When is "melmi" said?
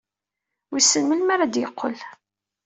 1.05-1.31